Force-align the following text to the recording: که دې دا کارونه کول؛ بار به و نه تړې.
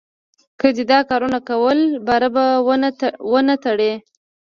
که 0.59 0.67
دې 0.75 0.83
دا 0.91 0.99
کارونه 1.09 1.39
کول؛ 1.49 1.79
بار 2.07 2.23
به 2.33 2.45
و 3.31 3.33
نه 3.47 3.55
تړې. 3.63 3.93